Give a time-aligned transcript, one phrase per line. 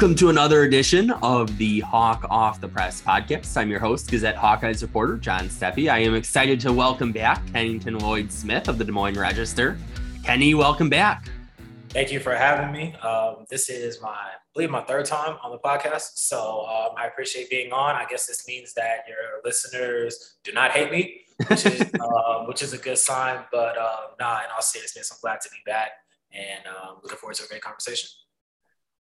[0.00, 3.54] Welcome to another edition of the Hawk Off the Press podcast.
[3.58, 5.90] I'm your host, Gazette Hawkeyes reporter John Steppe.
[5.90, 9.76] I am excited to welcome back Kennington Lloyd Smith of the Des Moines Register.
[10.24, 11.28] Kenny, welcome back.
[11.90, 12.94] Thank you for having me.
[13.02, 17.06] Um, this is my, I believe, my third time on the podcast, so um, I
[17.06, 17.94] appreciate being on.
[17.94, 22.62] I guess this means that your listeners do not hate me, which is uh, which
[22.62, 23.40] is a good sign.
[23.52, 25.90] But uh, nah, in all seriousness, I'm glad to be back
[26.32, 28.08] and um, looking forward to a great conversation.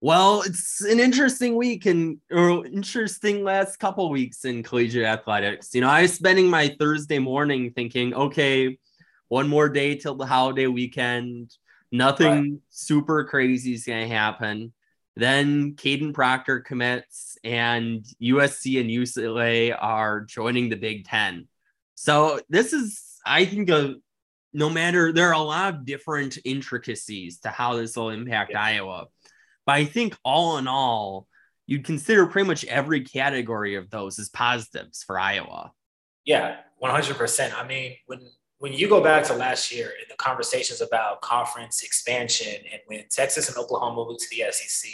[0.02, 5.76] Well, it's an interesting week and or interesting last couple weeks in collegiate athletics.
[5.76, 8.78] You know, I was spending my Thursday morning thinking, okay,
[9.28, 11.54] one more day till the holiday weekend.
[11.92, 12.52] Nothing right.
[12.70, 14.74] super crazy is going to happen.
[15.18, 21.48] Then Kadyn Proctor commits, and USC and UCLA are joining the Big Ten.
[21.96, 23.96] So this is, I think, a
[24.54, 28.64] no matter there are a lot of different intricacies to how this will impact yeah.
[28.64, 29.08] Iowa
[29.70, 31.28] but I think all in all,
[31.68, 35.72] you'd consider pretty much every category of those as positives for Iowa.
[36.26, 37.54] Yeah, 100%.
[37.56, 38.20] I mean, when
[38.58, 43.04] when you go back to last year and the conversations about conference expansion and when
[43.12, 44.90] Texas and Oklahoma moved to the SEC,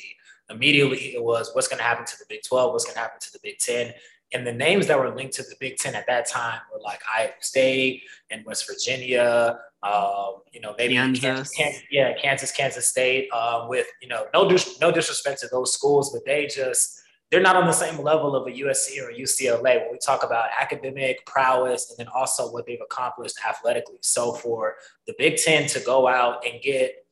[0.50, 3.22] immediately it was what's going to happen to the Big 12, what's going to happen
[3.22, 3.94] to the Big 10.
[4.36, 7.00] And the names that were linked to the Big Ten at that time were like
[7.18, 11.22] Iowa State and West Virginia, um, you know, maybe Kansas.
[11.22, 13.30] Kansas, Kansas, yeah, Kansas, Kansas State.
[13.32, 17.00] Uh, with you know, no dis- no disrespect to those schools, but they just
[17.32, 20.22] they're not on the same level of a USC or a UCLA when we talk
[20.22, 24.00] about academic prowess and then also what they've accomplished athletically.
[24.02, 24.76] So for
[25.08, 27.08] the Big Ten to go out and get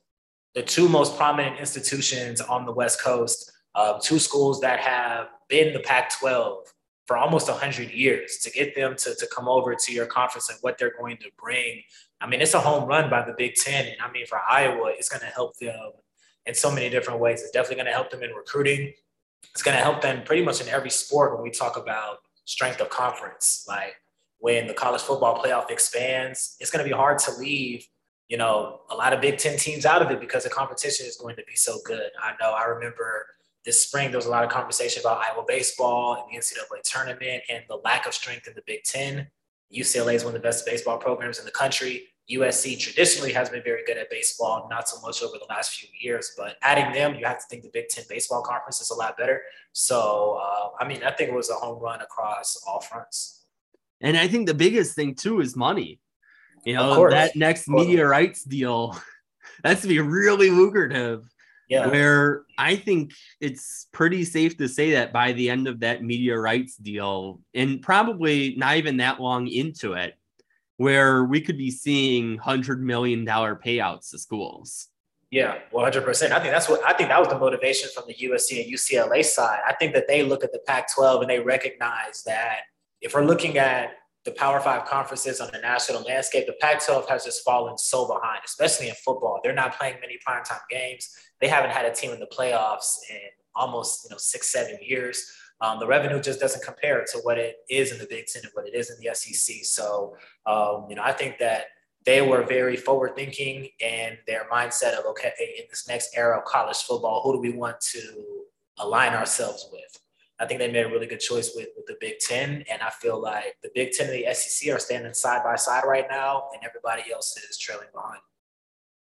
[0.56, 5.72] the two most prominent institutions on the West Coast, uh, two schools that have been
[5.72, 6.66] the Pac-12
[7.06, 10.58] for almost 100 years to get them to, to come over to your conference and
[10.62, 11.82] what they're going to bring
[12.24, 13.86] I mean, it's a home run by the Big Ten.
[13.86, 15.92] And I mean, for Iowa, it's going to help them
[16.46, 17.42] in so many different ways.
[17.42, 18.94] It's definitely going to help them in recruiting.
[19.52, 22.80] It's going to help them pretty much in every sport when we talk about strength
[22.80, 23.66] of conference.
[23.68, 23.96] Like
[24.40, 27.86] when the college football playoff expands, it's going to be hard to leave,
[28.30, 31.18] you know, a lot of Big Ten teams out of it because the competition is
[31.18, 32.10] going to be so good.
[32.22, 33.28] I know I remember
[33.66, 37.44] this spring, there was a lot of conversation about Iowa baseball and the NCAA tournament
[37.50, 39.28] and the lack of strength in the Big Ten.
[39.74, 42.08] UCLA is one of the best baseball programs in the country.
[42.32, 45.90] USC traditionally has been very good at baseball, not so much over the last few
[46.00, 48.96] years, but adding them, you have to think the Big Ten baseball conference is a
[48.96, 49.42] lot better.
[49.74, 53.46] So, uh, I mean, I think it was a home run across all fronts.
[54.00, 56.00] And I think the biggest thing too is money.
[56.66, 58.98] You know, that next media rights deal,
[59.64, 61.26] that's to be really lucrative.
[61.70, 61.88] Yeah.
[61.88, 66.38] Where I think it's pretty safe to say that by the end of that media
[66.38, 70.16] rights deal, and probably not even that long into it,
[70.78, 74.88] where we could be seeing hundred million dollar payouts to schools.
[75.32, 76.32] Yeah, one hundred percent.
[76.32, 79.26] I think that's what I think that was the motivation from the USC and UCLA
[79.26, 79.62] side.
[79.68, 82.58] I think that they look at the Pac-12 and they recognize that
[83.02, 83.94] if we're looking at
[84.26, 88.42] the Power Five conferences on the national landscape, the Pac-12 has just fallen so behind,
[88.46, 89.40] especially in football.
[89.44, 91.10] They're not playing many primetime games.
[91.44, 93.18] They haven't had a team in the playoffs in
[93.54, 95.30] almost you know six, seven years.
[95.60, 98.52] Um, the revenue just doesn't compare to what it is in the Big Ten and
[98.54, 99.58] what it is in the SEC.
[99.64, 100.16] So,
[100.46, 101.66] um, you know, I think that
[102.06, 106.46] they were very forward thinking and their mindset of, okay, in this next era of
[106.46, 108.00] college football, who do we want to
[108.80, 110.00] align ourselves with?
[110.40, 112.64] I think they made a really good choice with, with the Big Ten.
[112.72, 115.84] And I feel like the Big Ten and the SEC are standing side by side
[115.86, 118.22] right now, and everybody else is trailing behind.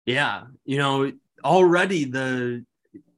[0.06, 0.44] Yeah.
[0.64, 1.12] You know,
[1.44, 2.64] already the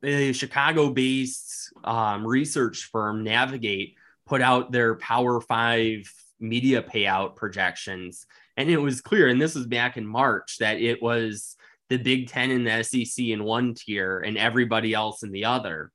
[0.03, 3.97] a Chicago-based um, research firm, Navigate,
[4.27, 8.27] put out their Power Five media payout projections,
[8.57, 9.29] and it was clear.
[9.29, 11.57] And this was back in March that it was
[11.89, 15.91] the Big Ten and the SEC in one tier, and everybody else in the other.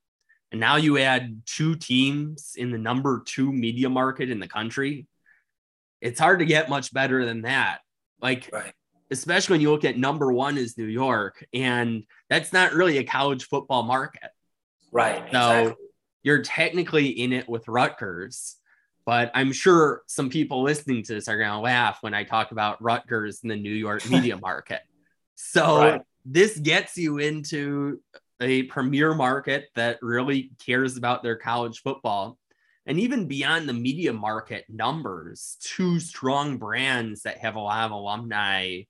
[0.52, 5.06] And now you add two teams in the number two media market in the country.
[6.02, 7.80] It's hard to get much better than that.
[8.20, 8.74] Like right
[9.12, 13.04] especially when you look at number one is New York, and that's not really a
[13.04, 14.30] college football market.
[14.92, 15.24] Right.
[15.32, 15.86] So exactly.
[16.24, 18.56] you're technically in it with Rutgers,
[19.06, 22.52] but I'm sure some people listening to this are going to laugh when I talk
[22.52, 24.82] about Rutgers in the New York media market.
[25.36, 26.02] So right.
[26.26, 28.00] this gets you into
[28.42, 32.38] a premier market that really cares about their college football.
[32.86, 37.92] And even beyond the media market numbers, two strong brands that have a lot of
[37.92, 38.82] alumni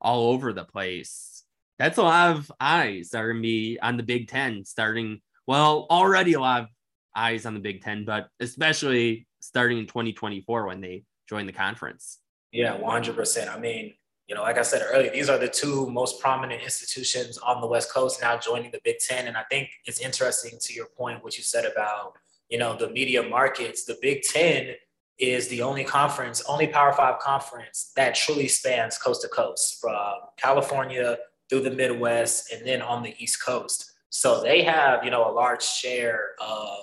[0.00, 1.42] all over the place.
[1.78, 5.20] That's a lot of eyes are going to be on the Big Ten starting.
[5.46, 6.68] Well, already a lot of
[7.14, 12.18] eyes on the Big Ten, but especially starting in 2024 when they join the conference.
[12.52, 13.54] Yeah, 100%.
[13.54, 13.94] I mean,
[14.26, 17.66] you know, like I said earlier, these are the two most prominent institutions on the
[17.66, 19.28] West Coast now joining the Big Ten.
[19.28, 22.14] And I think it's interesting to your point, what you said about,
[22.48, 23.84] you know, the media markets.
[23.84, 24.74] The Big Ten
[25.18, 29.94] is the only conference, only Power Five conference that truly spans coast to coast from
[30.36, 33.92] California through the Midwest and then on the East Coast.
[34.10, 36.78] So they have, you know, a large share of,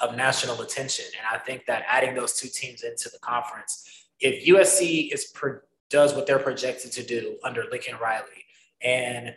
[0.00, 1.06] of national attention.
[1.16, 5.60] And I think that adding those two teams into the conference, if USC is pro-
[5.90, 8.44] does what they're projected to do under Lincoln Riley
[8.82, 9.34] and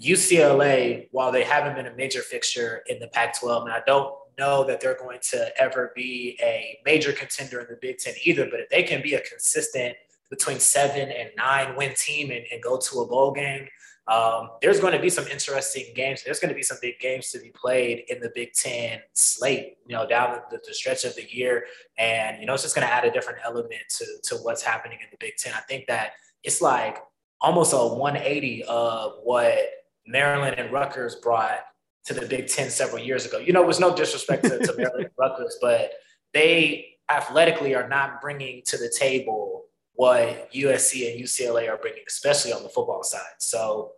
[0.00, 4.14] UCLA, while they haven't been a major fixture in the Pac 12, and I don't
[4.36, 8.46] know that they're going to ever be a major contender in the Big Ten either,
[8.50, 9.96] but if they can be a consistent
[10.30, 13.68] between seven and nine win team and, and go to a bowl game,
[14.06, 16.22] um, there's going to be some interesting games.
[16.22, 19.78] There's going to be some big games to be played in the Big Ten slate,
[19.86, 21.64] you know, down the, the stretch of the year.
[21.96, 24.98] And, you know, it's just going to add a different element to, to what's happening
[25.00, 25.54] in the Big Ten.
[25.54, 26.12] I think that
[26.42, 26.98] it's like
[27.40, 29.58] almost a 180 of what
[30.06, 31.60] Maryland and Rutgers brought
[32.04, 33.38] to the Big Ten several years ago.
[33.38, 35.92] You know, it was no disrespect to, to Maryland and Rutgers, but
[36.34, 39.63] they athletically are not bringing to the table
[39.94, 43.20] what USC and UCLA are bringing, especially on the football side.
[43.38, 43.92] So,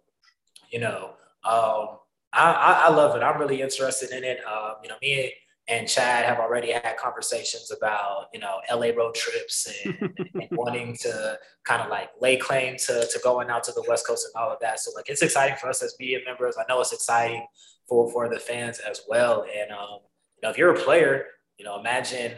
[0.70, 1.14] you know,
[1.44, 1.98] um,
[2.32, 3.22] I, I, I, love it.
[3.22, 4.38] I'm really interested in it.
[4.46, 5.32] Um, you know, me
[5.68, 10.96] and Chad have already had conversations about, you know, LA road trips and, and wanting
[11.00, 14.40] to kind of like lay claim to, to going out to the West Coast and
[14.40, 14.80] all of that.
[14.80, 16.56] So like, it's exciting for us as media members.
[16.58, 17.46] I know it's exciting
[17.88, 19.44] for, for the fans as well.
[19.44, 20.00] And, um,
[20.36, 21.24] you know, if you're a player,
[21.58, 22.32] you know, imagine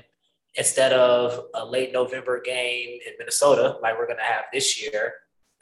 [0.55, 5.15] instead of a late November game in Minnesota, like we're going to have this year,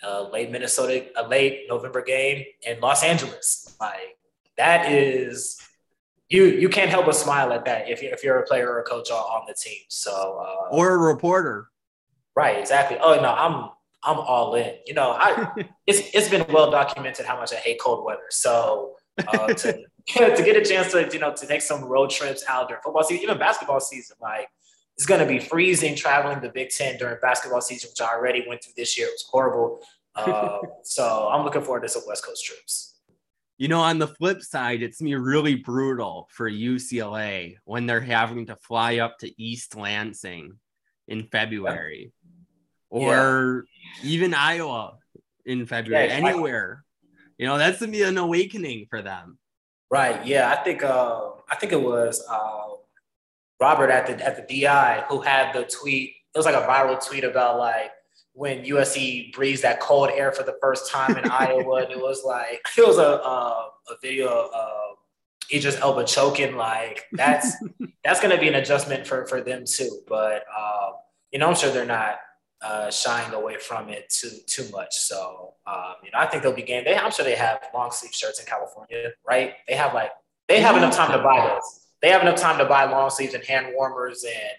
[0.02, 3.76] a late Minnesota, a late November game in Los Angeles.
[3.80, 4.18] Like
[4.56, 5.60] that is,
[6.28, 8.80] you you can't help but smile at that if, you, if you're a player or
[8.80, 9.82] a coach on, on the team.
[9.88, 11.68] So uh, or a reporter,
[12.34, 12.58] right?
[12.58, 12.98] Exactly.
[13.00, 13.70] Oh no, I'm
[14.02, 14.74] I'm all in.
[14.86, 15.48] You know, I
[15.86, 18.22] it's it's been well documented how much I hate cold weather.
[18.30, 18.94] So
[19.26, 19.72] uh, to
[20.06, 23.04] to get a chance to you know to take some road trips out during football
[23.04, 24.48] season, even basketball season, like
[24.96, 28.44] it's going to be freezing traveling the Big Ten during basketball season, which I already
[28.48, 29.08] went through this year.
[29.08, 29.80] It was horrible.
[30.14, 32.94] Uh, so I'm looking forward to some West Coast trips.
[33.58, 38.46] You know, on the flip side, it's me really brutal for UCLA when they're having
[38.46, 40.58] to fly up to East Lansing
[41.08, 42.12] in February,
[42.90, 42.98] yeah.
[42.98, 43.64] or
[44.02, 44.10] yeah.
[44.10, 44.98] even Iowa
[45.46, 46.84] in February, yeah, anywhere.
[47.38, 49.38] You know, that's gonna be an awakening for them.
[49.90, 50.24] Right.
[50.26, 50.50] Yeah.
[50.50, 50.82] I think.
[50.82, 52.22] Uh, I think it was.
[52.28, 52.76] Uh,
[53.60, 56.14] Robert at the at the DI who had the tweet.
[56.34, 57.90] It was like a viral tweet about like
[58.32, 62.22] when USC breathes that cold air for the first time in Iowa, and it was
[62.24, 64.98] like it was a a, a video of
[65.52, 66.56] Idris Elba choking.
[66.56, 67.56] Like that's
[68.04, 70.00] that's going to be an adjustment for for them too.
[70.06, 70.94] But um,
[71.32, 72.16] you know, I'm sure they're not
[72.60, 74.94] uh, shying away from it too too much.
[74.96, 76.84] So um, you know, I think they'll be game.
[76.84, 79.54] They, I'm sure they have long sleeve shirts in California, right?
[79.66, 80.10] They have like
[80.46, 83.34] they have enough time to buy those they have enough time to buy long sleeves
[83.34, 84.56] and hand warmers and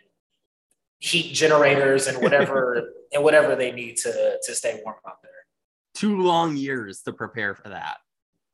[1.00, 5.32] heat generators and whatever and whatever they need to to stay warm out there.
[5.94, 8.00] Two long years to prepare for that.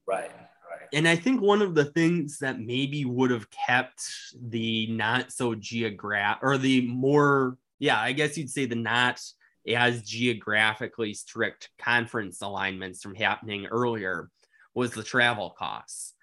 [0.06, 0.30] Right.
[0.30, 0.88] Right.
[0.94, 4.04] And I think one of the things that maybe would have kept
[4.40, 9.20] the not so geographic or the more, yeah, I guess you'd say the not
[9.68, 14.30] as geographically strict conference alignments from happening earlier
[14.76, 16.14] was the travel costs.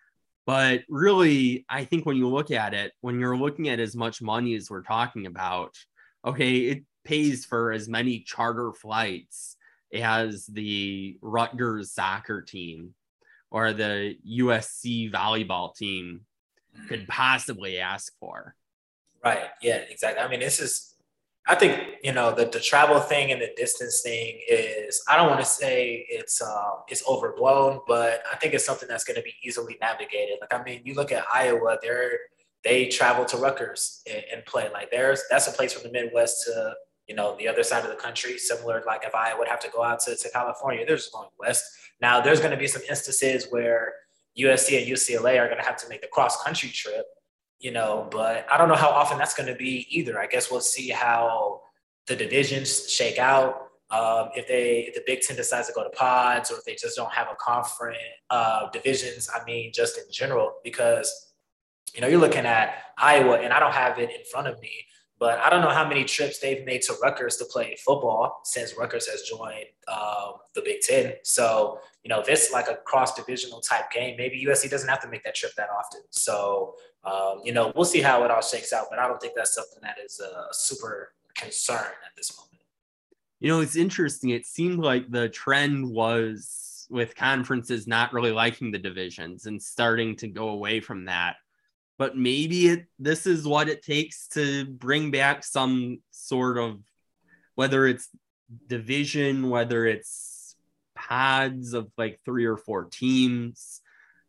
[0.50, 4.20] But really, I think when you look at it, when you're looking at as much
[4.20, 5.76] money as we're talking about,
[6.24, 9.56] okay, it pays for as many charter flights
[9.94, 12.94] as the Rutgers soccer team
[13.52, 16.22] or the USC volleyball team
[16.88, 18.56] could possibly ask for.
[19.24, 19.50] Right.
[19.62, 20.20] Yeah, exactly.
[20.20, 20.89] I mean, this is
[21.50, 25.28] I think you know the, the travel thing and the distance thing is I don't
[25.28, 29.22] want to say it's um, it's overblown, but I think it's something that's going to
[29.22, 30.38] be easily navigated.
[30.40, 32.20] Like I mean, you look at Iowa, they're
[32.62, 34.70] they travel to Rutgers and, and play.
[34.72, 36.74] Like there's that's a place from the Midwest to
[37.08, 38.38] you know the other side of the country.
[38.38, 41.64] Similar, like if I would have to go out to, to California, they're going west.
[42.00, 43.94] Now there's going to be some instances where
[44.38, 47.06] USC and UCLA are going to have to make the cross country trip
[47.60, 50.18] you know, but I don't know how often that's going to be either.
[50.18, 51.60] I guess we'll see how
[52.06, 53.68] the divisions shake out.
[53.90, 56.74] Um, if they if the Big Ten decides to go to pods, or if they
[56.74, 57.98] just don't have a conference
[58.30, 61.32] uh, divisions, I mean, just in general, because
[61.92, 64.70] you know you're looking at Iowa, and I don't have it in front of me,
[65.20, 68.74] but I don't know how many trips they've made to Rutgers to play football since
[68.76, 71.12] Rutgers has joined um, the Big Ten.
[71.22, 75.02] So, you know, this it's like a cross divisional type game, maybe USC doesn't have
[75.02, 76.00] to make that trip that often.
[76.08, 76.74] So,
[77.04, 79.54] um, you know, we'll see how it all shakes out, but I don't think that's
[79.54, 82.62] something that is a super concern at this moment.
[83.40, 84.30] you know, it's interesting.
[84.30, 90.16] It seemed like the trend was with conferences not really liking the divisions and starting
[90.16, 91.36] to go away from that.
[92.00, 96.78] But maybe it, this is what it takes to bring back some sort of
[97.56, 98.08] whether it's
[98.66, 100.56] division, whether it's
[100.94, 103.82] pods of like three or four teams.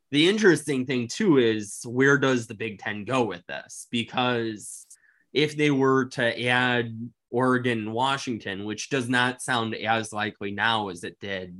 [0.09, 3.87] The interesting thing too is where does the Big Ten go with this?
[3.89, 4.85] Because
[5.31, 10.89] if they were to add Oregon and Washington, which does not sound as likely now
[10.89, 11.57] as it did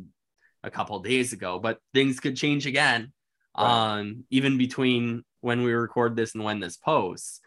[0.62, 3.14] a couple days ago, but things could change again.
[3.58, 4.00] Right.
[4.00, 7.42] Um, even between when we record this and when this posts.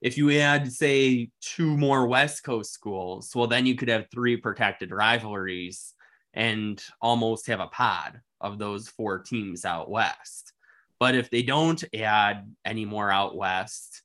[0.00, 4.36] If you add, say, two more West Coast schools, well, then you could have three
[4.36, 5.94] protected rivalries
[6.34, 10.52] and almost have a pod of those four teams out west.
[10.98, 14.02] But if they don't add any more out west,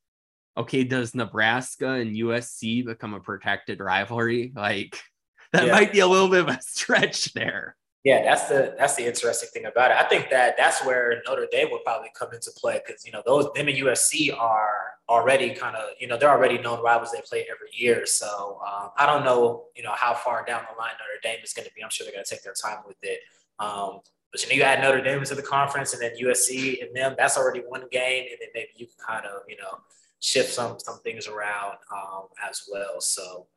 [0.58, 4.52] okay, does Nebraska and USC become a protected rivalry?
[4.56, 5.02] Like
[5.54, 5.72] that yeah.
[5.72, 7.76] might be a little bit of a stretch there.
[8.06, 9.98] Yeah, that's the that's the interesting thing about it.
[9.98, 13.22] I think that that's where Notre Dame will probably come into play because you know
[13.26, 17.12] those them and USC are already kind of you know they're already known rivals.
[17.12, 20.80] They play every year, so um, I don't know you know how far down the
[20.80, 21.84] line Notre Dame is going to be.
[21.84, 23.20] I'm sure they're going to take their time with it.
[23.60, 24.00] Um,
[24.32, 27.16] but you know you add Notre Dame into the conference and then USC and them.
[27.18, 29.80] That's already one game, and then maybe you can kind of you know
[30.22, 33.02] shift some some things around um, as well.
[33.02, 33.48] So,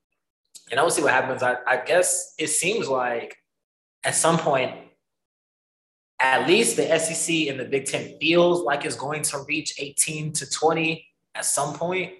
[0.72, 1.44] and I will see what happens.
[1.44, 3.36] I, I guess it seems like
[4.04, 4.74] at some point,
[6.20, 10.32] at least the SEC and the Big Ten feels like it's going to reach 18
[10.34, 12.12] to 20 at some point.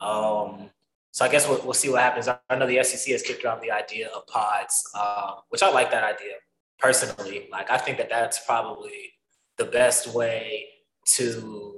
[0.00, 0.70] Um,
[1.10, 2.28] so I guess we'll, we'll see what happens.
[2.28, 5.90] I know the SEC has kicked around the idea of pods, uh, which I like
[5.90, 6.34] that idea
[6.78, 7.48] personally.
[7.52, 9.12] Like I think that that's probably
[9.58, 10.68] the best way
[11.04, 11.71] to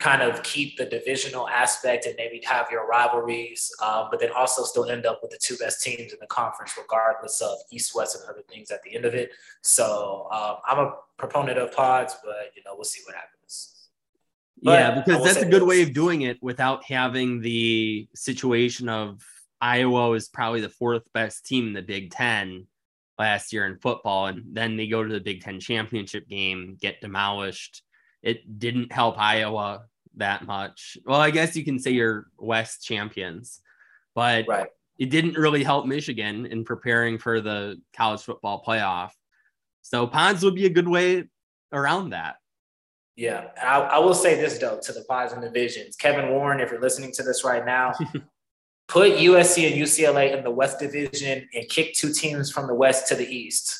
[0.00, 4.64] kind of keep the divisional aspect and maybe have your rivalries, uh, but then also
[4.64, 8.16] still end up with the two best teams in the conference, regardless of East, West,
[8.16, 9.30] and other things at the end of it.
[9.60, 13.90] So um, I'm a proponent of pods, but you know we'll see what happens.
[14.62, 15.68] But yeah, because that's a good this.
[15.68, 19.22] way of doing it without having the situation of
[19.60, 22.66] Iowa is probably the fourth best team in the Big Ten
[23.18, 27.02] last year in football, and then they go to the Big Ten championship game, get
[27.02, 27.82] demolished.
[28.22, 29.84] It didn't help Iowa
[30.16, 30.98] that much.
[31.04, 33.60] Well, I guess you can say you're West champions,
[34.14, 34.68] but right.
[34.98, 39.10] it didn't really help Michigan in preparing for the college football playoff.
[39.82, 41.24] So pods would be a good way
[41.72, 42.36] around that.
[43.16, 45.96] Yeah, I, I will say this though to the pods and divisions.
[45.96, 47.92] Kevin Warren, if you're listening to this right now,
[48.88, 53.08] put USC and UCLA in the West Division and kick two teams from the West
[53.08, 53.76] to the East.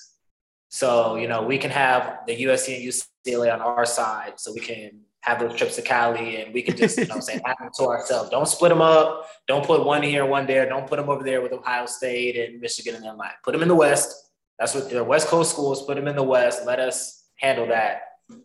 [0.69, 4.61] So, you know, we can have the USC and UCLA on our side so we
[4.61, 7.71] can have those trips to Cali and we can just, you know, say have them
[7.79, 8.31] to ourselves.
[8.31, 9.29] Don't split them up.
[9.47, 10.69] Don't put one here, one there.
[10.69, 13.63] Don't put them over there with Ohio State and Michigan and then like put them
[13.63, 14.31] in the West.
[14.59, 16.67] That's what the West Coast schools put them in the West.
[16.67, 18.03] Let us handle that.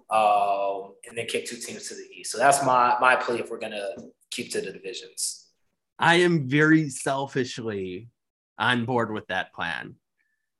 [0.10, 2.32] Um, and then kick two teams to the East.
[2.32, 3.90] So that's my my plea if we're gonna
[4.32, 5.48] keep to the divisions.
[6.00, 8.10] I am very selfishly
[8.58, 9.96] on board with that plan.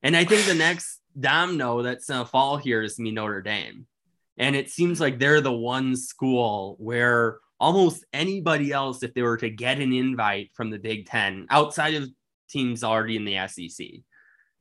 [0.04, 3.88] And I think the next domino that's gonna fall here is me Notre Dame.
[4.38, 9.38] And it seems like they're the one school where almost anybody else, if they were
[9.38, 12.10] to get an invite from the Big Ten outside of
[12.50, 13.88] teams already in the SEC,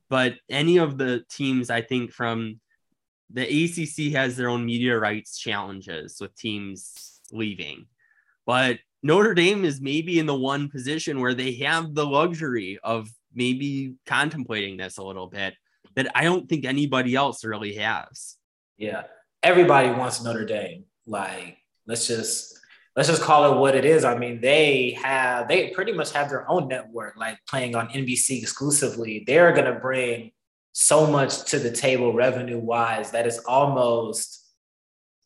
[0.09, 2.59] but any of the teams, I think, from
[3.31, 7.87] the ACC has their own media rights challenges with teams leaving.
[8.45, 13.09] But Notre Dame is maybe in the one position where they have the luxury of
[13.33, 15.55] maybe contemplating this a little bit
[15.95, 18.37] that I don't think anybody else really has.
[18.77, 19.03] Yeah
[19.45, 20.85] everybody wants Notre Dame.
[21.05, 22.59] Like, let's just
[22.95, 24.03] let's just call it what it is.
[24.03, 28.41] I mean, they have they pretty much have their own network, like playing on NBC
[28.41, 29.23] exclusively.
[29.25, 30.31] They're gonna bring
[30.73, 34.41] so much to the table revenue wise that it's almost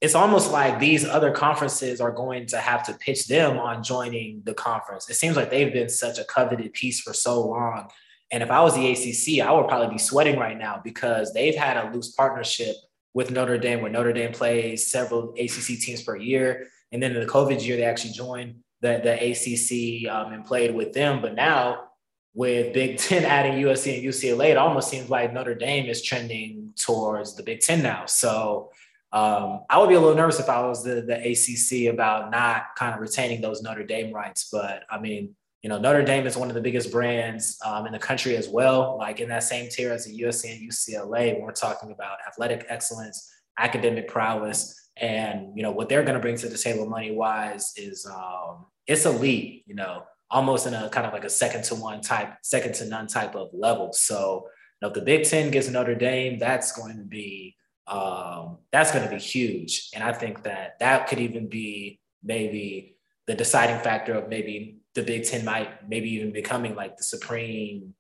[0.02, 4.42] it's almost like these other conferences are going to have to pitch them on joining
[4.46, 5.10] the conference.
[5.10, 7.90] It seems like they've been such a coveted piece for so long.
[8.32, 11.56] And if I was the ACC, I would probably be sweating right now because they've
[11.56, 12.76] had a loose partnership
[13.20, 16.68] with Notre Dame, where Notre Dame plays several ACC teams per year.
[16.94, 20.74] And then in the COVID year, they actually joined the, the ACC um, and played
[20.74, 21.22] with them.
[21.22, 21.90] But now,
[22.34, 26.72] with Big Ten adding USC and UCLA, it almost seems like Notre Dame is trending
[26.78, 28.06] towards the Big Ten now.
[28.06, 28.72] So
[29.12, 32.68] um, I would be a little nervous if I was the, the ACC about not
[32.78, 34.48] kind of retaining those Notre Dame rights.
[34.50, 37.92] But I mean, you know, Notre Dame is one of the biggest brands um, in
[37.92, 38.98] the country as well.
[38.98, 42.66] Like in that same tier as the USC and UCLA, when we're talking about athletic
[42.70, 47.12] excellence, academic prowess, and you know what they're going to bring to the table money
[47.12, 49.64] wise is um, it's elite.
[49.66, 52.86] You know, almost in a kind of like a second to one type, second to
[52.86, 53.92] none type of level.
[53.92, 54.48] So
[54.82, 57.56] you know, if the Big Ten gets Notre Dame, that's going to be
[57.88, 59.90] um, that's going to be huge.
[59.94, 62.96] And I think that that could even be maybe
[63.28, 67.94] the deciding factor of maybe the Big Ten might maybe even becoming like the supreme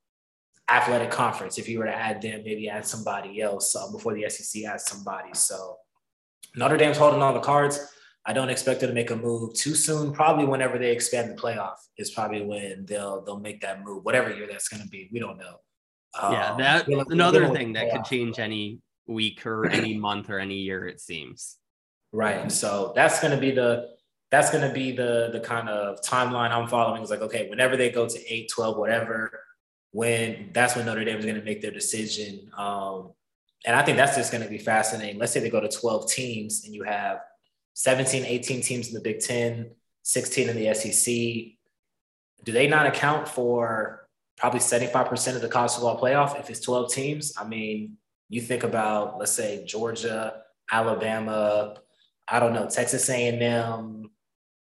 [0.70, 1.58] athletic conference.
[1.58, 4.86] If you were to add them, maybe add somebody else uh, before the SEC adds
[4.86, 5.30] somebody.
[5.34, 5.78] So
[6.56, 7.80] Notre Dame's holding all the cards.
[8.26, 10.12] I don't expect them to make a move too soon.
[10.12, 14.04] Probably whenever they expand the playoff is probably when they'll they'll make that move.
[14.04, 15.56] Whatever year that's going to be, we don't know.
[16.22, 20.56] yeah, um, that another thing that could change any week or any month or any
[20.56, 20.86] year.
[20.86, 21.56] It seems.
[22.12, 22.52] Right.
[22.52, 23.99] So that's going to be the
[24.32, 27.02] that's going to be the the kind of timeline I'm following.
[27.02, 29.40] Is like okay, whenever they go to 8, 12, whatever,
[29.92, 32.52] when that's when Notre Dame is going to make their decision.
[32.58, 33.12] Um,
[33.66, 35.20] and I think that's just going to be fascinating.
[35.20, 37.20] Let's say they go to 12 teams and you have
[37.74, 39.72] 17, 18 teams in the Big Ten,
[40.04, 41.14] 16 in the SEC.
[42.46, 44.08] Do they not account for
[44.38, 47.34] probably 75% of the college football playoff if it's 12 teams?
[47.38, 47.98] I mean,
[48.30, 51.76] you think about, let's say, Georgia, Alabama,
[52.28, 54.10] I don't know, Texas A&M,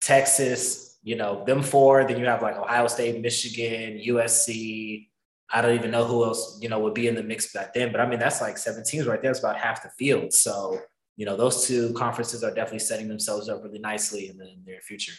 [0.02, 2.06] Texas, you know, them four.
[2.06, 5.08] Then you have like Ohio State, Michigan, USC,
[5.50, 7.92] I don't even know who else, you know, would be in the mix back then.
[7.92, 9.32] But I mean, that's like seven teams right there.
[9.32, 10.34] It's about half the field.
[10.34, 10.80] So,
[11.16, 14.82] you know, those two conferences are definitely setting themselves up really nicely in the near
[14.82, 15.14] future.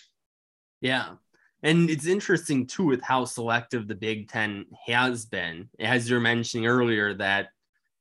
[0.81, 1.15] Yeah.
[1.63, 5.71] And it's interesting too with how selective the Big Ten has been.
[5.81, 7.49] As you're mentioning earlier, that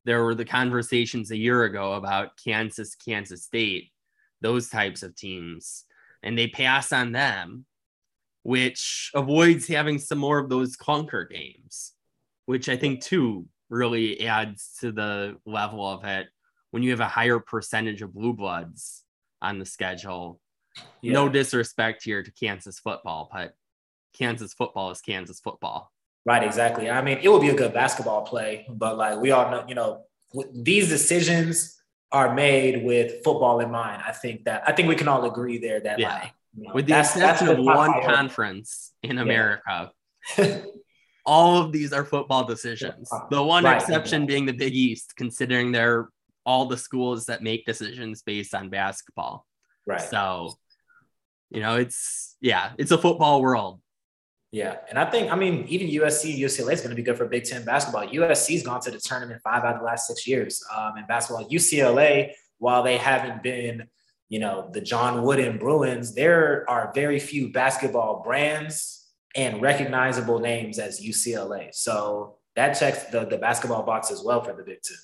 [0.05, 3.91] there were the conversations a year ago about Kansas, Kansas State,
[4.41, 5.85] those types of teams,
[6.23, 7.65] and they pass on them,
[8.43, 11.93] which avoids having some more of those clunker games
[12.47, 16.27] which I think too really adds to the level of it
[16.71, 19.03] when you have a higher percentage of blue bloods
[19.41, 20.39] on the schedule.
[21.01, 21.13] Yeah.
[21.13, 23.53] No disrespect here to Kansas football, but
[24.17, 25.91] Kansas football is Kansas football.
[26.25, 26.89] Right, exactly.
[26.89, 29.75] I mean, it would be a good basketball play, but like we all know, you
[29.75, 30.03] know,
[30.53, 31.76] these decisions
[32.11, 34.01] are made with football in mind.
[34.05, 36.13] I think that I think we can all agree there that yeah.
[36.13, 39.91] like you know, with the exception of one conference in America,
[41.25, 43.09] all of these are football decisions.
[43.29, 43.79] The one right.
[43.81, 46.09] exception being the Big East, considering they're
[46.45, 49.45] all the schools that make decisions based on basketball.
[49.85, 50.01] Right.
[50.01, 50.53] So,
[51.49, 53.81] you know, it's yeah, it's a football world.
[54.57, 57.27] Yeah, and I think I mean even USC, UCLA is going to be good for
[57.27, 58.07] Big Ten basketball.
[58.07, 61.47] USC's gone to the tournament five out of the last six years um, in basketball.
[61.47, 63.87] UCLA, while they haven't been,
[64.29, 70.79] you know, the John Wooden Bruins, there are very few basketball brands and recognizable names
[70.79, 71.71] as UCLA.
[71.71, 74.97] So that checks the, the basketball box as well for the Big Ten.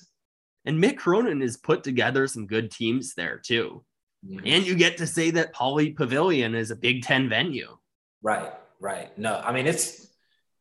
[0.64, 3.84] And Mick Cronin has put together some good teams there too.
[4.26, 4.46] Mm-hmm.
[4.46, 7.76] And you get to say that Pauley Pavilion is a Big Ten venue.
[8.20, 8.52] Right,
[8.90, 9.08] right.
[9.18, 9.86] No, I mean it's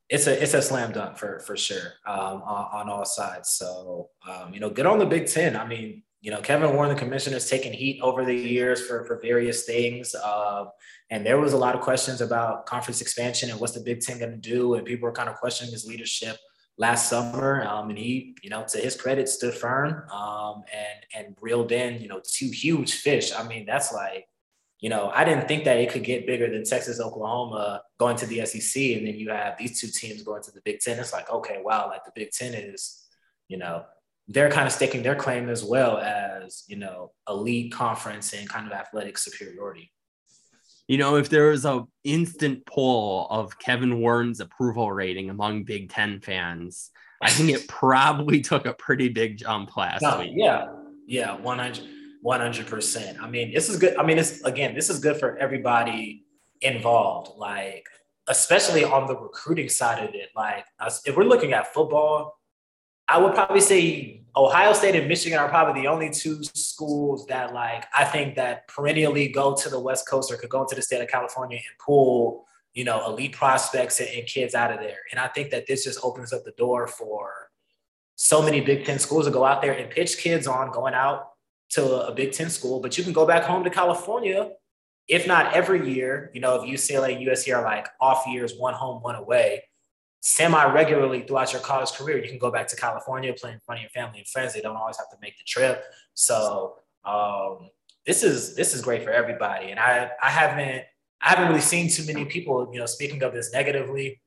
[0.09, 3.49] it's a it's a slam dunk for for sure um, on, on all sides.
[3.59, 5.55] So um, you know, good on the Big Ten.
[5.63, 9.03] I mean, you know, Kevin Warren, the commissioner, has taken heat over the years for,
[9.03, 10.15] for various things.
[10.15, 10.63] Uh,
[11.11, 14.19] and there was a lot of questions about conference expansion and what's the Big Ten
[14.19, 14.75] going to do.
[14.75, 16.37] And people were kind of questioning his leadership
[16.77, 17.63] last summer.
[17.65, 22.01] Um, and he, you know, to his credit, stood firm um, and, and reeled in,
[22.01, 23.33] you know, two huge fish.
[23.35, 24.25] I mean, that's like,
[24.83, 28.25] you know, I didn't think that it could get bigger than Texas, Oklahoma going to
[28.25, 28.83] the SEC.
[28.97, 30.99] And then you have these two teams going to the Big Ten.
[30.99, 33.07] It's like, okay, wow, like the Big Ten is,
[33.47, 33.85] you know,
[34.27, 38.65] they're kind of staking their claim as well as you know elite conference and kind
[38.65, 39.91] of athletic superiority
[40.87, 45.89] you know if there was a instant poll of kevin warren's approval rating among big
[45.89, 46.89] ten fans
[47.21, 50.67] i think it probably took a pretty big jump last no, week yeah
[51.05, 51.85] yeah 100
[52.23, 53.95] 100% i mean this is good.
[53.97, 56.25] I mean it's again this is good for everybody
[56.61, 57.85] involved like
[58.27, 60.29] especially on the recruiting side of it.
[60.35, 60.65] Like
[61.05, 62.37] if we're looking at football
[63.07, 67.53] I would probably say Ohio State and Michigan are probably the only two schools that
[67.53, 70.81] like I think that perennially go to the West Coast or could go into the
[70.81, 74.99] state of California and pull, you know, elite prospects and, and kids out of there.
[75.11, 77.49] And I think that this just opens up the door for
[78.15, 81.32] so many Big Ten schools to go out there and pitch kids on going out
[81.73, 84.51] to a Big Ten school, but you can go back home to California,
[85.07, 86.31] if not every year.
[86.33, 89.63] You know, if UCLA USC are like off years, one home, one away
[90.23, 92.17] semi regularly throughout your college career.
[92.17, 94.53] You can go back to California, play in front of your family and friends.
[94.53, 95.83] They don't always have to make the trip.
[96.13, 97.69] So um,
[98.05, 99.71] this is this is great for everybody.
[99.71, 100.85] And I I haven't
[101.21, 104.21] I haven't really seen too many people you know speaking of this negatively.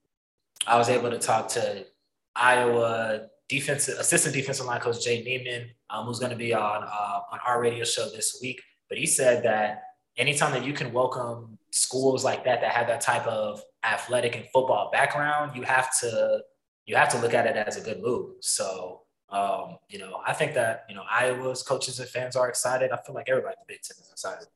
[0.67, 1.87] I was able to talk to
[2.35, 7.21] Iowa defensive assistant defensive line coach Jay Niemann, um, who's going to be on uh,
[7.33, 8.61] on our radio show this week.
[8.89, 9.83] But he said that
[10.17, 14.45] anytime that you can welcome schools like that that have that type of athletic and
[14.53, 16.43] football background, you have to
[16.87, 18.35] you have to look at it as a good move.
[18.41, 22.93] So um, you know, I think that you know Iowa's coaches and fans are excited.
[22.93, 24.47] I feel like everybody in the Big Ten is excited.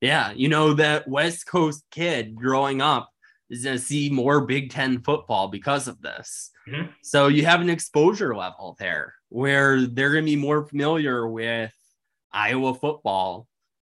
[0.00, 3.10] Yeah, you know that West Coast kid growing up
[3.50, 6.50] is going to see more Big Ten football because of this.
[6.68, 6.90] Mm-hmm.
[7.02, 11.74] So you have an exposure level there where they're going to be more familiar with
[12.32, 13.46] Iowa football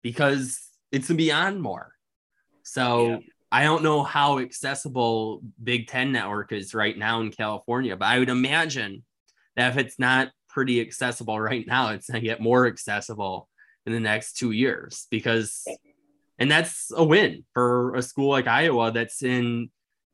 [0.02, 1.92] because it's beyond more.
[2.62, 3.18] So yeah.
[3.50, 8.18] I don't know how accessible Big Ten network is right now in California, but I
[8.18, 9.04] would imagine
[9.56, 13.48] that if it's not pretty accessible right now, it's going to get more accessible
[13.86, 15.66] in the next two years because,
[16.38, 19.70] and that's a win for a school like Iowa that's in,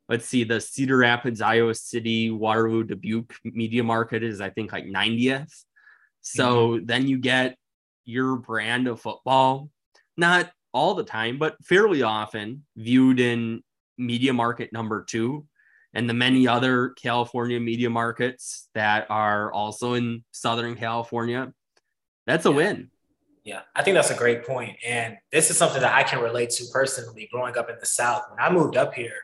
[0.09, 4.87] let's see, the Cedar Rapids, Iowa City, Waterloo, Dubuque media market is, I think, like
[4.87, 5.65] 90th.
[6.23, 6.87] So mm-hmm.
[6.87, 7.57] then you get
[8.05, 9.71] your brand of football,
[10.17, 13.63] not all the time, but fairly often viewed in
[13.99, 15.47] media market number two
[15.95, 21.53] and the many other California media markets that are also in Southern California.
[22.27, 22.57] That's a yeah.
[22.57, 22.91] win.
[23.45, 24.77] Yeah, I think that's a great point.
[24.87, 28.25] And this is something that I can relate to personally growing up in the South.
[28.31, 29.23] When I moved up here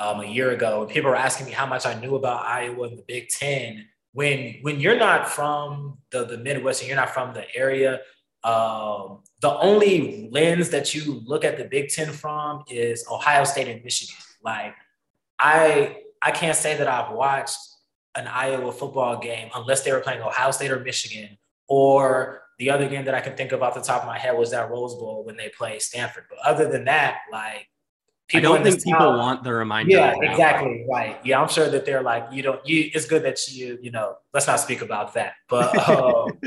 [0.00, 2.88] um, a year ago, and people were asking me how much I knew about Iowa
[2.88, 3.86] and the Big Ten.
[4.12, 8.00] When when you're not from the, the Midwest and you're not from the area,
[8.42, 13.68] um, the only lens that you look at the Big Ten from is Ohio State
[13.68, 14.16] and Michigan.
[14.42, 14.74] Like,
[15.38, 17.58] I I can't say that I've watched
[18.16, 22.88] an Iowa football game unless they were playing Ohio State or Michigan, or the other
[22.88, 24.94] game that I can think of off the top of my head was that Rose
[24.94, 26.24] Bowl when they play Stanford.
[26.28, 27.68] But other than that, like
[28.34, 29.92] I don't think people want the reminder.
[29.92, 30.84] Yeah, exactly.
[30.88, 31.18] Right.
[31.24, 32.66] Yeah, I'm sure that they're like, you don't.
[32.66, 32.90] You.
[32.94, 33.78] It's good that you.
[33.80, 34.16] You know.
[34.32, 35.34] Let's not speak about that.
[35.48, 36.38] But um,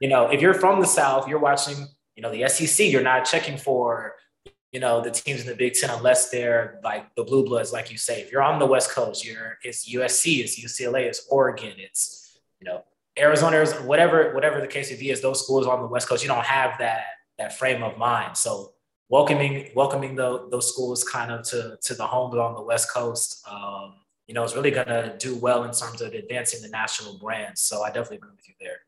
[0.00, 1.86] you know, if you're from the South, you're watching.
[2.16, 2.90] You know, the SEC.
[2.90, 4.14] You're not checking for.
[4.72, 7.90] You know, the teams in the Big Ten unless they're like the blue bloods, like
[7.90, 8.20] you say.
[8.20, 12.66] If you're on the West Coast, you're it's USC, it's UCLA, it's Oregon, it's you
[12.66, 12.84] know
[13.18, 15.10] Arizona, Arizona, whatever whatever the case may be.
[15.10, 17.04] Is those schools on the West Coast, you don't have that
[17.38, 18.36] that frame of mind.
[18.36, 18.74] So
[19.08, 23.46] welcoming welcoming the, those schools kind of to to the homes on the West Coast,
[23.50, 23.94] um,
[24.26, 27.58] you know, is really going to do well in terms of advancing the national brand.
[27.58, 28.80] So I definitely agree with you there.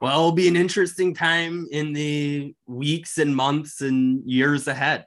[0.00, 5.06] Well, it'll be an interesting time in the weeks and months and years ahead.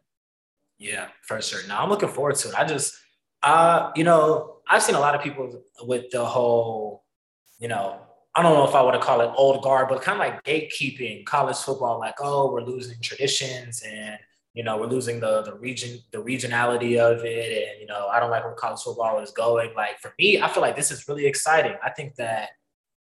[0.78, 1.66] Yeah, for sure.
[1.68, 2.56] Now I'm looking forward to it.
[2.56, 2.98] I just,
[3.44, 7.04] uh, you know, I've seen a lot of people with the whole,
[7.60, 8.05] you know,
[8.36, 11.26] I don't know if I would call it old guard, but kind of like gatekeeping
[11.26, 14.18] college football, like, oh, we're losing traditions and
[14.56, 17.70] you know, we're losing the the region, the regionality of it.
[17.70, 19.74] And, you know, I don't like where college football is going.
[19.76, 21.76] Like for me, I feel like this is really exciting.
[21.84, 22.50] I think that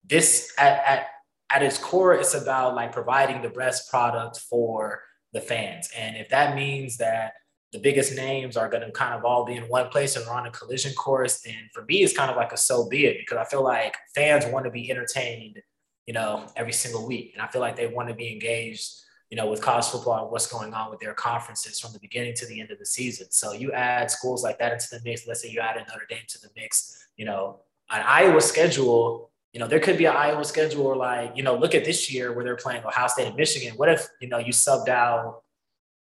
[0.04, 1.06] this at, at
[1.50, 5.90] at its core, it's about like providing the best product for the fans.
[5.96, 7.32] And if that means that
[7.72, 10.32] the biggest names are going to kind of all be in one place and we're
[10.32, 11.44] on a collision course.
[11.46, 13.96] And for me, it's kind of like a so be it because I feel like
[14.14, 15.62] fans want to be entertained,
[16.06, 17.32] you know, every single week.
[17.34, 18.90] And I feel like they want to be engaged,
[19.30, 22.34] you know, with college football and what's going on with their conferences from the beginning
[22.34, 23.28] to the end of the season.
[23.30, 25.28] So you add schools like that into the mix.
[25.28, 29.30] Let's say you add Notre Dame to the mix, you know, an Iowa schedule.
[29.52, 32.12] You know, there could be an Iowa schedule or like, you know, look at this
[32.12, 33.74] year where they're playing Ohio State and Michigan.
[33.76, 35.42] What if, you know, you subbed out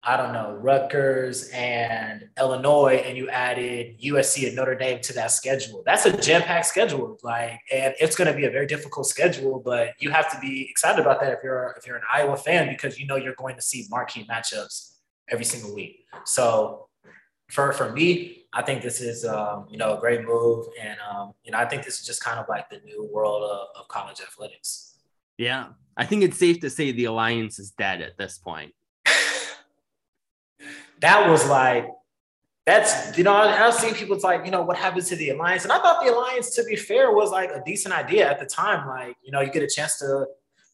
[0.06, 5.32] I don't know, Rutgers and Illinois, and you added USC and Notre Dame to that
[5.32, 5.82] schedule.
[5.86, 9.62] That's a jam-packed schedule, like, and it's going to be a very difficult schedule.
[9.64, 12.68] But you have to be excited about that if you're if you're an Iowa fan
[12.68, 14.98] because you know you're going to see marquee matchups
[15.30, 16.06] every single week.
[16.26, 16.90] So,
[17.50, 21.32] for for me, I think this is um, you know a great move, and um,
[21.46, 23.88] you know I think this is just kind of like the new world of, of
[23.88, 24.98] college athletics.
[25.38, 28.74] Yeah, I think it's safe to say the alliance is dead at this point
[31.04, 31.86] that was like
[32.66, 35.64] that's you know I, I've seen people like you know what happens to the alliance,
[35.64, 38.46] and I thought the alliance, to be fair, was like a decent idea at the
[38.46, 38.88] time.
[38.88, 40.28] Like you know you get a chance to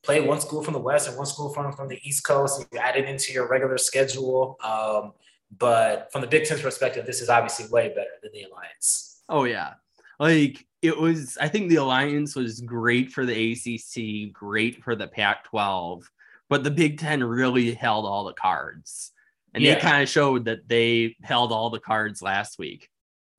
[0.04, 2.80] play one school from the west and one school from from the east coast, you
[2.80, 4.58] add it into your regular schedule.
[4.64, 5.14] Um,
[5.58, 9.24] but from the Big Ten's perspective, this is obviously way better than the alliance.
[9.28, 9.74] Oh yeah,
[10.20, 11.40] like it was.
[11.42, 16.04] I think the alliance was great for the ACC, great for the Pac-12,
[16.50, 19.12] but the Big Ten really held all the cards
[19.54, 19.76] and yeah.
[19.76, 22.90] they kind of showed that they held all the cards last week.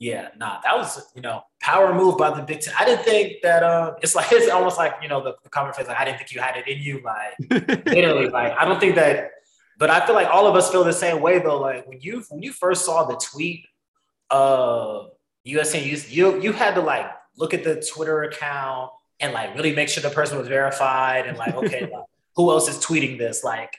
[0.01, 2.73] Yeah, nah, that was you know power move by the Big Ten.
[2.79, 3.63] I didn't think that.
[3.63, 6.17] Uh, it's like it's almost like you know the, the comment phrase like I didn't
[6.17, 7.03] think you had it in you.
[7.05, 9.33] Like literally, like I don't think that.
[9.79, 11.61] But I feel like all of us feel the same way though.
[11.61, 13.67] Like when you when you first saw the tweet
[14.31, 15.11] of
[15.47, 19.75] USC, you you you had to like look at the Twitter account and like really
[19.75, 22.05] make sure the person was verified and like okay, like,
[22.37, 23.45] who else is tweeting this?
[23.45, 23.77] Like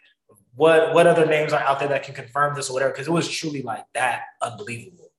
[0.62, 3.12] what what other names are out there that can confirm this or whatever because it
[3.12, 5.12] was truly like that unbelievable.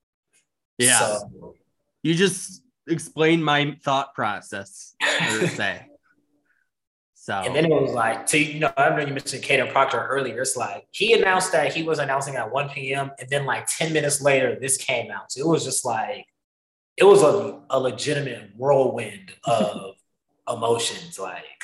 [0.77, 0.97] Yeah.
[0.99, 1.55] So,
[2.01, 5.87] you just explained my thought process per se.
[7.15, 10.05] So and then it was like, so you know, I know you mentioned Kadyn Proctor
[10.09, 10.41] earlier.
[10.41, 13.11] It's like he announced that he was announcing at 1 p.m.
[13.17, 15.31] and then like 10 minutes later, this came out.
[15.31, 16.25] So it was just like
[16.97, 19.95] it was a, a legitimate whirlwind of
[20.53, 21.17] emotions.
[21.17, 21.63] Like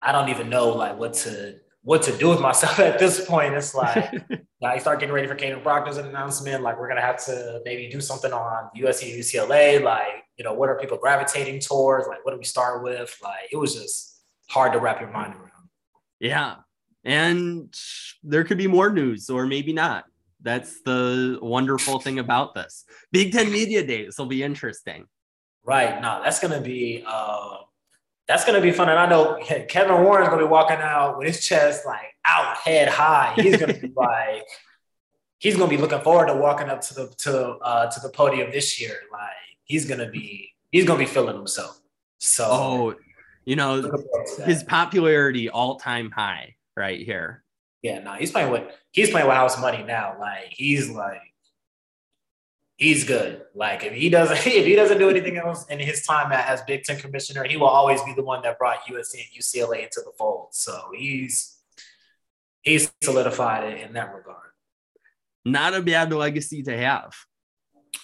[0.00, 3.54] I don't even know like what to what to do with myself at this point.
[3.54, 4.12] It's like
[4.62, 6.62] I start getting ready for Kadyn Proctor's announcement.
[6.62, 9.82] Like we're gonna have to maybe do something on USC UCLA.
[9.82, 12.06] Like you know, what are people gravitating towards?
[12.06, 13.18] Like what do we start with?
[13.22, 14.20] Like it was just
[14.50, 15.70] hard to wrap your mind around.
[16.20, 16.56] Yeah.
[17.04, 17.74] And
[18.22, 20.04] there could be more news or maybe not.
[20.42, 22.84] That's the wonderful thing about this.
[23.12, 25.06] Big Ten Media Days will be interesting.
[25.64, 26.02] Right.
[26.02, 27.60] No, that's gonna be uh
[28.28, 28.90] that's gonna be fun.
[28.90, 29.38] And I know
[29.68, 33.32] Kevin Warren's gonna be walking out with his chest like out, head high.
[33.36, 34.44] He's gonna be like,
[35.38, 38.50] he's gonna be looking forward to walking up to the to uh to the podium
[38.52, 38.96] this year.
[39.10, 39.30] Like
[39.64, 41.80] he's gonna be he's gonna be feeling himself.
[42.18, 42.94] So oh,
[43.46, 43.90] you know,
[44.44, 47.42] his popularity all time high right here.
[47.82, 50.16] Yeah, no, he's playing with he's playing with house money now.
[50.20, 51.22] Like he's like
[52.78, 53.42] he's good.
[53.54, 56.84] Like if he doesn't if he doesn't do anything else in his time as Big
[56.84, 60.12] Ten commissioner, he will always be the one that brought USC and UCLA into the
[60.16, 60.48] fold.
[60.52, 61.58] So he's
[62.62, 64.38] he's solidified it in that regard.
[65.44, 67.12] Not a bad legacy to have.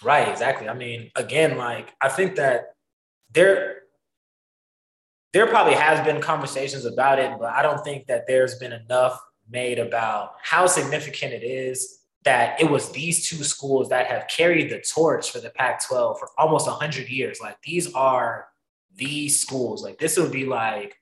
[0.03, 0.67] Right, exactly.
[0.67, 2.73] I mean, again, like I think that
[3.33, 3.81] there
[5.33, 9.19] there probably has been conversations about it, but I don't think that there's been enough
[9.49, 14.71] made about how significant it is that it was these two schools that have carried
[14.71, 17.39] the torch for the Pac 12 for almost 100 years.
[17.39, 18.47] Like, these are
[18.95, 19.83] these schools.
[19.83, 20.97] Like, this would be like,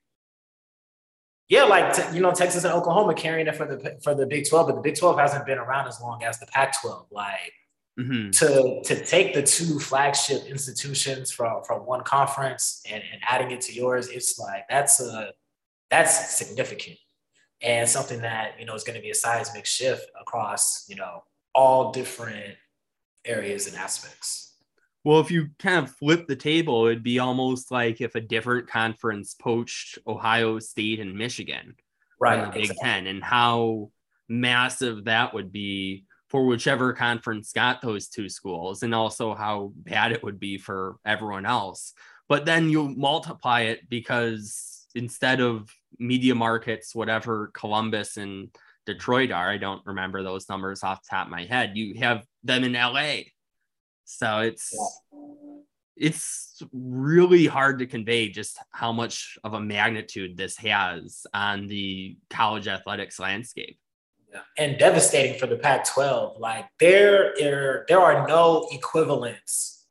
[1.49, 4.67] yeah, like you know, Texas and Oklahoma carrying it for the for the Big 12,
[4.67, 7.07] but the Big 12 hasn't been around as long as the Pac 12.
[7.11, 7.53] Like,
[7.99, 8.31] mm-hmm.
[8.31, 13.61] to to take the two flagship institutions from from one conference and, and adding it
[13.61, 15.31] to yours, it's like that's a
[15.91, 16.97] that's significant
[17.63, 21.23] and something that you know is going to be a seismic shift across you know
[21.55, 22.55] all different
[23.25, 24.55] areas and aspects.
[25.05, 28.67] Well, if you kind of flip the table, it'd be almost like if a different
[28.67, 31.75] conference poached Ohio State and Michigan,
[32.19, 32.39] right?
[32.39, 32.89] In the Big exactly.
[32.89, 33.91] Ten, and how
[34.29, 40.11] massive that would be for whichever conference got those two schools and also how bad
[40.11, 41.93] it would be for everyone else.
[42.27, 48.49] But then you multiply it because instead of media markets, whatever Columbus and
[48.85, 52.25] Detroit are, I don't remember those numbers off the top of my head, you have
[52.43, 53.21] them in LA.
[54.05, 54.75] So it's
[55.95, 62.17] it's really hard to convey just how much of a magnitude this has on the
[62.29, 63.77] college athletics landscape
[64.57, 66.39] and devastating for the Pac-12.
[66.39, 69.82] Like there, there, there are no equivalents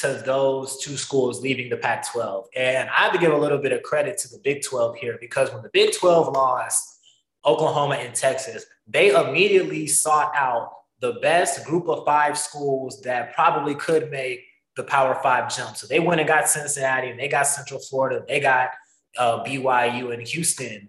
[0.00, 2.44] to those two schools leaving the Pac-12.
[2.54, 5.16] And I have to give a little bit of credit to the Big 12 here
[5.20, 6.98] because when the Big 12 lost
[7.44, 13.74] Oklahoma and Texas, they immediately sought out the best group of five schools that probably
[13.74, 14.40] could make
[14.76, 15.76] the Power Five jump.
[15.76, 18.70] So they went and got Cincinnati, and they got Central Florida, they got
[19.18, 20.88] uh, BYU and Houston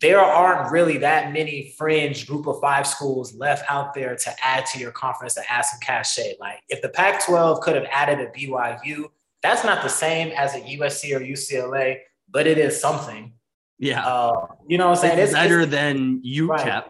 [0.00, 4.66] there aren't really that many fringe group of five schools left out there to add
[4.66, 6.34] to your conference to add some cachet.
[6.40, 9.06] Like if the Pac 12 could have added a BYU,
[9.42, 13.32] that's not the same as a USC or UCLA, but it is something.
[13.78, 14.06] Yeah.
[14.06, 15.18] Uh, you know what I'm saying?
[15.18, 16.48] It's, it's better it's, than UTEP.
[16.48, 16.84] Right,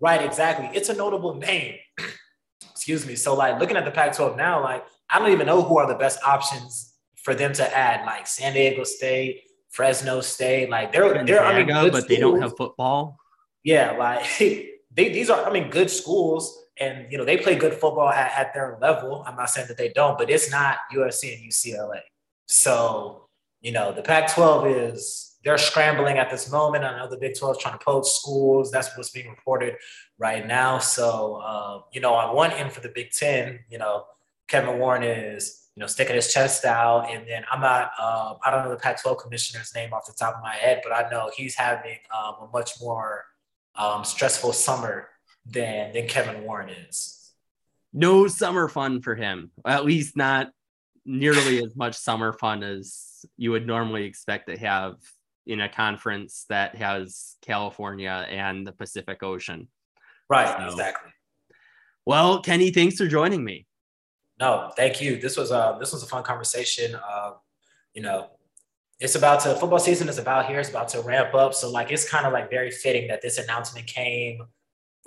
[0.00, 0.68] right, exactly.
[0.76, 1.76] It's a notable name.
[2.70, 3.14] Excuse me.
[3.14, 5.86] So, like looking at the Pac 12 now, like I don't even know who are
[5.86, 9.42] the best options for them to add, like San Diego State.
[9.72, 10.70] Fresno State.
[10.70, 12.06] Like they're Gonzaga, they're I mean, but schools.
[12.06, 13.18] they don't have football.
[13.64, 17.74] Yeah, like they these are I mean good schools, and you know they play good
[17.74, 19.24] football at, at their level.
[19.26, 22.00] I'm not saying that they don't, but it's not USC and UCLA.
[22.46, 23.28] So
[23.60, 26.84] you know the Pac-12 is they're scrambling at this moment.
[26.84, 28.70] I know the Big 12 is trying to poach schools.
[28.70, 29.74] That's what's being reported
[30.18, 30.78] right now.
[30.78, 34.04] So, uh, you know, on one end for the Big 10, you know,
[34.46, 37.10] Kevin Warren is you know, sticking his chest out.
[37.10, 40.36] And then I'm not, um, I don't know the Pac-12 commissioner's name off the top
[40.36, 43.24] of my head, but I know he's having um, a much more
[43.74, 45.08] um, stressful summer
[45.46, 47.32] than than Kevin Warren is.
[47.92, 49.50] No summer fun for him.
[49.66, 50.50] At least not
[51.04, 54.96] nearly as much summer fun as you would normally expect to have
[55.46, 59.68] in a conference that has California and the Pacific Ocean.
[60.28, 61.10] Right, so, exactly.
[62.06, 63.66] Well, Kenny, thanks for joining me.
[64.42, 65.18] No, thank you.
[65.18, 66.96] This was uh this was a fun conversation.
[66.96, 67.34] Uh,
[67.94, 68.30] you know,
[68.98, 70.58] it's about to football season is about here.
[70.58, 71.54] It's about to ramp up.
[71.54, 74.42] So like it's kind of like very fitting that this announcement came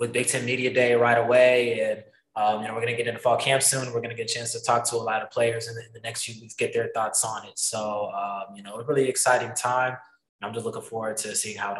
[0.00, 1.80] with Big Ten Media Day right away.
[1.80, 3.92] And um, you know, we're gonna get into fall camp soon.
[3.92, 5.92] We're gonna get a chance to talk to a lot of players in the, in
[5.92, 7.58] the next few weeks, get their thoughts on it.
[7.58, 9.98] So um, you know, a really exciting time.
[10.40, 11.78] I'm just looking forward to seeing how it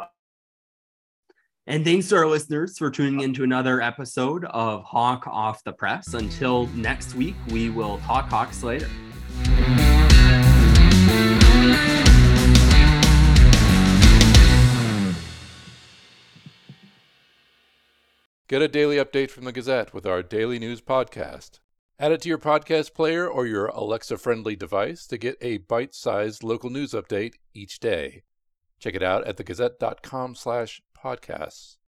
[1.66, 5.72] and thanks to our listeners for tuning in to another episode of Hawk Off the
[5.72, 6.14] Press.
[6.14, 8.88] Until next week, we will talk Hawks later.
[18.48, 21.58] Get a daily update from the Gazette with our daily news podcast.
[21.98, 25.96] Add it to your podcast player or your Alexa friendly device to get a bite
[25.96, 28.22] sized local news update each day.
[28.78, 31.76] Check it out at thegazette.com slash podcasts.